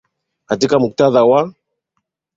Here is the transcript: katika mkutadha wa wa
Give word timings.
katika 0.45 0.79
mkutadha 0.79 1.23
wa 1.25 1.35
wa 1.41 1.53